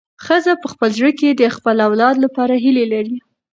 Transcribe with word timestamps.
ښځه 0.25 0.53
په 0.61 0.67
خپل 0.73 0.89
زړه 0.97 1.11
کې 1.19 1.29
د 1.31 1.43
خپل 1.55 1.75
اولاد 1.87 2.15
لپاره 2.25 2.53
هیلې 2.63 2.85
لري. 2.93 3.17